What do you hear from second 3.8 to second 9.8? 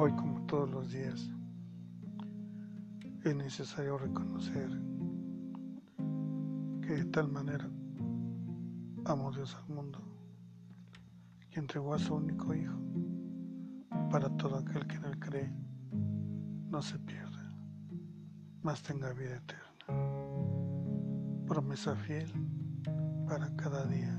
reconocer que de tal manera amó Dios al